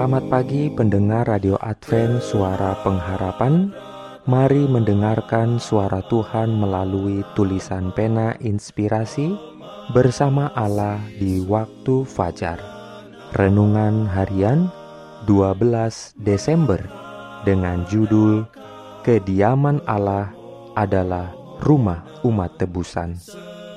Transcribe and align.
Selamat 0.00 0.32
pagi 0.32 0.72
pendengar 0.72 1.28
Radio 1.28 1.60
Advent 1.60 2.24
Suara 2.24 2.72
Pengharapan. 2.80 3.68
Mari 4.24 4.64
mendengarkan 4.64 5.60
suara 5.60 6.00
Tuhan 6.08 6.56
melalui 6.56 7.20
tulisan 7.36 7.92
pena 7.92 8.32
inspirasi 8.40 9.36
Bersama 9.92 10.56
Allah 10.56 11.04
di 11.20 11.44
waktu 11.44 12.08
fajar. 12.08 12.56
Renungan 13.36 14.08
harian 14.08 14.72
12 15.28 16.16
Desember 16.16 16.80
Dengan 17.44 17.84
judul 17.84 18.48
Kediaman 19.04 19.84
Allah 19.84 20.32
adalah 20.80 21.28
rumah 21.60 22.08
umat 22.24 22.56
tebusan. 22.56 23.20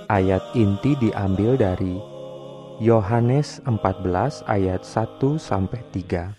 Ayat 0.08 0.56
inti 0.56 0.96
diambil 1.04 1.60
dari 1.60 2.13
Yohanes 2.82 3.62
14 3.70 4.42
ayat 4.50 4.82
1 4.82 5.38
sampai 5.38 5.86
3. 5.94 6.34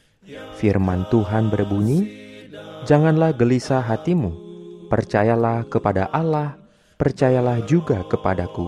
Firman 0.58 1.06
Tuhan 1.06 1.46
berbunyi, 1.46 2.10
"Janganlah 2.82 3.30
gelisah 3.38 3.78
hatimu, 3.78 4.34
percayalah 4.90 5.62
kepada 5.70 6.10
Allah, 6.10 6.58
percayalah 6.98 7.62
juga 7.62 8.02
kepadaku. 8.10 8.66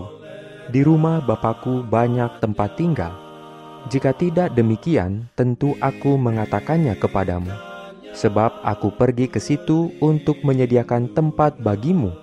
Di 0.71 0.79
rumah 0.79 1.19
Bapakku 1.19 1.83
banyak 1.83 2.39
tempat 2.39 2.79
tinggal. 2.79 3.11
Jika 3.91 4.15
tidak 4.15 4.55
demikian, 4.55 5.27
tentu 5.35 5.75
aku 5.83 6.15
mengatakannya 6.15 6.95
kepadamu, 6.95 7.51
sebab 8.15 8.63
aku 8.63 8.95
pergi 8.95 9.27
ke 9.27 9.43
situ 9.43 9.91
untuk 9.99 10.39
menyediakan 10.43 11.11
tempat 11.11 11.59
bagimu. 11.59 12.15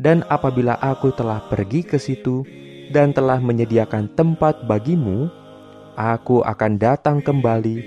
Dan 0.00 0.26
apabila 0.26 0.80
aku 0.80 1.12
telah 1.12 1.44
pergi 1.46 1.84
ke 1.84 2.00
situ 2.00 2.46
dan 2.90 3.14
telah 3.14 3.38
menyediakan 3.38 4.10
tempat 4.18 4.66
bagimu, 4.66 5.30
aku 5.94 6.42
akan 6.42 6.76
datang 6.76 7.22
kembali 7.22 7.78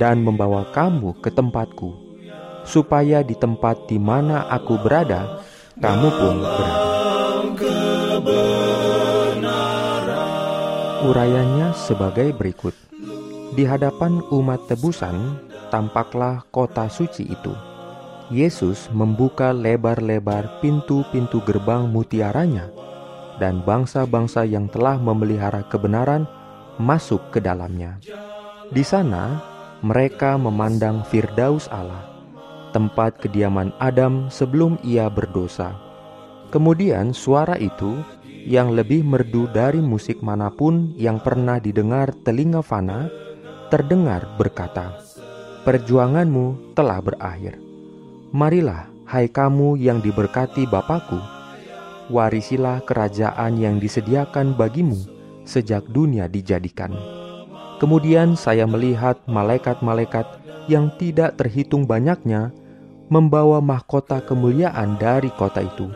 dan 0.00 0.24
membawa 0.24 0.64
kamu 0.72 1.12
ke 1.20 1.28
tempatku, 1.28 1.92
supaya 2.64 3.20
di 3.20 3.36
tempat 3.36 3.84
di 3.84 4.00
mana 4.00 4.48
aku 4.48 4.80
berada, 4.80 5.44
kamu 5.76 6.08
pun 6.08 6.36
berada. 6.40 6.84
Urayanya 11.06 11.76
sebagai 11.76 12.32
berikut. 12.32 12.72
Di 13.52 13.62
hadapan 13.62 14.24
umat 14.32 14.66
tebusan, 14.66 15.38
tampaklah 15.68 16.42
kota 16.48 16.88
suci 16.88 17.28
itu. 17.28 17.52
Yesus 18.26 18.90
membuka 18.90 19.54
lebar-lebar 19.54 20.58
pintu-pintu 20.58 21.38
gerbang 21.46 21.86
mutiaranya 21.86 22.85
dan 23.36 23.64
bangsa-bangsa 23.64 24.44
yang 24.48 24.68
telah 24.68 24.96
memelihara 25.00 25.64
kebenaran 25.68 26.24
masuk 26.76 27.20
ke 27.32 27.40
dalamnya. 27.40 28.00
Di 28.68 28.82
sana, 28.82 29.40
mereka 29.84 30.34
memandang 30.40 31.04
Firdaus 31.06 31.68
Allah, 31.68 32.04
tempat 32.72 33.20
kediaman 33.20 33.70
Adam 33.78 34.28
sebelum 34.32 34.80
ia 34.82 35.06
berdosa. 35.12 35.76
Kemudian 36.50 37.12
suara 37.12 37.58
itu 37.60 38.00
yang 38.46 38.72
lebih 38.72 39.02
merdu 39.02 39.50
dari 39.50 39.82
musik 39.82 40.22
mana 40.22 40.48
pun 40.54 40.94
yang 40.94 41.18
pernah 41.18 41.58
didengar 41.58 42.14
telinga 42.22 42.62
fana, 42.62 43.10
terdengar 43.68 44.38
berkata, 44.38 45.02
Perjuanganmu 45.66 46.78
telah 46.78 47.02
berakhir. 47.02 47.58
Marilah, 48.30 48.86
hai 49.10 49.26
kamu 49.26 49.74
yang 49.82 49.98
diberkati 49.98 50.62
Bapakku, 50.70 51.18
warisilah 52.08 52.82
kerajaan 52.86 53.58
yang 53.58 53.82
disediakan 53.82 54.54
bagimu 54.54 54.98
sejak 55.46 55.86
dunia 55.90 56.26
dijadikan. 56.26 56.94
Kemudian 57.78 58.34
saya 58.34 58.64
melihat 58.64 59.20
malaikat-malaikat 59.28 60.26
yang 60.66 60.90
tidak 60.98 61.38
terhitung 61.38 61.86
banyaknya 61.86 62.50
membawa 63.06 63.62
mahkota 63.62 64.18
kemuliaan 64.24 64.98
dari 64.98 65.30
kota 65.38 65.62
itu, 65.62 65.92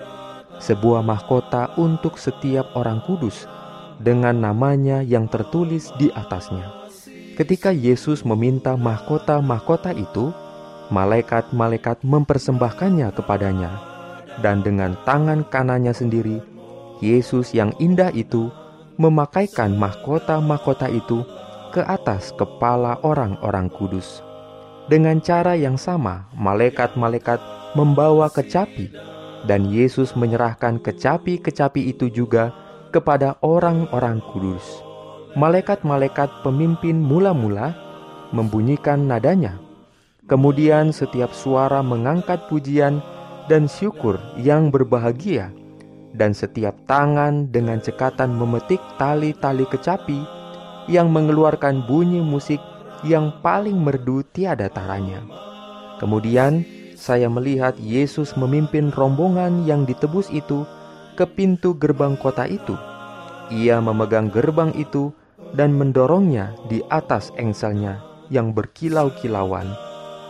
sebuah 0.62 1.02
mahkota 1.02 1.74
untuk 1.74 2.20
setiap 2.20 2.70
orang 2.78 3.02
kudus 3.02 3.50
dengan 3.98 4.38
namanya 4.38 5.02
yang 5.02 5.26
tertulis 5.26 5.90
di 5.98 6.12
atasnya. 6.14 6.70
Ketika 7.34 7.72
Yesus 7.72 8.22
meminta 8.22 8.76
mahkota-mahkota 8.76 9.96
itu, 9.96 10.30
malaikat-malaikat 10.92 12.04
mempersembahkannya 12.04 13.08
kepadanya 13.16 13.89
dan 14.38 14.62
dengan 14.62 14.94
tangan 15.02 15.42
kanannya 15.50 15.90
sendiri, 15.90 16.38
Yesus 17.02 17.50
yang 17.50 17.74
indah 17.82 18.14
itu 18.14 18.54
memakaikan 19.00 19.74
mahkota-mahkota 19.74 20.86
itu 20.92 21.26
ke 21.74 21.82
atas 21.82 22.30
kepala 22.38 23.02
orang-orang 23.02 23.66
kudus. 23.72 24.22
Dengan 24.86 25.18
cara 25.22 25.54
yang 25.54 25.78
sama, 25.78 26.30
malaikat-malaikat 26.34 27.38
membawa 27.78 28.26
kecapi, 28.30 28.90
dan 29.46 29.70
Yesus 29.70 30.12
menyerahkan 30.18 30.82
kecapi-kecapi 30.82 31.94
itu 31.94 32.12
juga 32.12 32.52
kepada 32.90 33.38
orang-orang 33.40 34.20
kudus. 34.34 34.82
Malaikat-malaikat 35.38 36.42
pemimpin 36.42 36.98
mula-mula 36.98 37.72
membunyikan 38.34 39.06
nadanya. 39.06 39.56
Kemudian 40.26 40.90
setiap 40.90 41.30
suara 41.34 41.82
mengangkat 41.82 42.50
pujian 42.50 43.02
dan 43.50 43.66
syukur 43.66 44.22
yang 44.38 44.70
berbahagia, 44.70 45.50
dan 46.14 46.30
setiap 46.30 46.78
tangan 46.86 47.50
dengan 47.50 47.82
cekatan 47.82 48.30
memetik 48.30 48.78
tali-tali 48.94 49.66
kecapi 49.66 50.22
yang 50.86 51.10
mengeluarkan 51.10 51.82
bunyi 51.90 52.22
musik 52.22 52.62
yang 53.02 53.34
paling 53.42 53.74
merdu 53.74 54.22
tiada 54.30 54.70
taranya. 54.70 55.18
Kemudian 55.98 56.62
saya 56.94 57.26
melihat 57.26 57.74
Yesus 57.82 58.38
memimpin 58.38 58.94
rombongan 58.94 59.66
yang 59.66 59.82
ditebus 59.82 60.30
itu 60.30 60.62
ke 61.18 61.26
pintu 61.26 61.74
gerbang 61.74 62.14
kota 62.14 62.46
itu. 62.46 62.78
Ia 63.50 63.82
memegang 63.82 64.30
gerbang 64.30 64.70
itu 64.78 65.10
dan 65.58 65.74
mendorongnya 65.74 66.54
di 66.70 66.86
atas 66.86 67.34
engselnya 67.34 67.98
yang 68.30 68.54
berkilau-kilauan, 68.54 69.66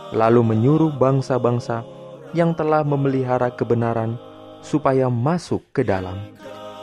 lalu 0.09 0.41
menyuruh 0.41 0.89
bangsa-bangsa 0.97 1.85
yang 2.31 2.55
telah 2.55 2.83
memelihara 2.83 3.51
kebenaran 3.51 4.15
supaya 4.61 5.09
masuk 5.11 5.61
ke 5.75 5.81
dalam 5.83 6.15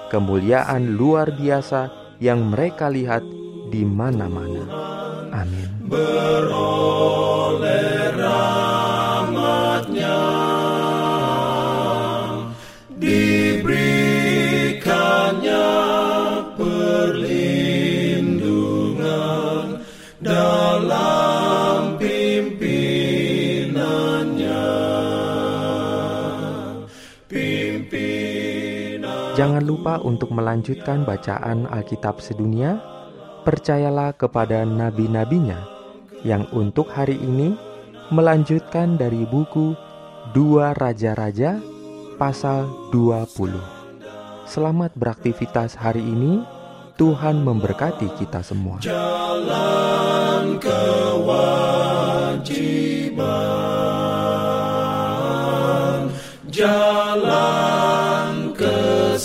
kemuliaan 0.08 0.96
luar 0.96 1.30
biasa 1.32 1.92
yang 2.18 2.50
mereka 2.50 2.88
lihat 2.88 3.22
di 3.68 3.84
mana-mana. 3.84 4.64
Amin. 5.30 5.68
Jangan 29.58 29.74
lupa 29.74 29.98
untuk 30.06 30.30
melanjutkan 30.30 31.02
bacaan 31.02 31.66
Alkitab 31.66 32.22
sedunia. 32.22 32.78
Percayalah 33.42 34.14
kepada 34.14 34.62
nabi-nabinya 34.62 35.58
yang 36.22 36.46
untuk 36.54 36.86
hari 36.94 37.18
ini 37.18 37.58
melanjutkan 38.14 38.94
dari 38.94 39.26
buku 39.26 39.74
Dua 40.30 40.78
Raja-Raja 40.78 41.58
pasal 42.22 42.70
20. 42.94 44.46
Selamat 44.46 44.94
beraktivitas 44.94 45.74
hari 45.74 46.06
ini. 46.06 46.46
Tuhan 46.94 47.42
memberkati 47.42 48.14
kita 48.14 48.46
semua. 48.46 48.78
jalan 48.78 50.54
kewajiban 50.62 51.98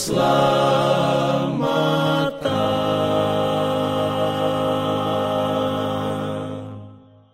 Love. 0.09 0.52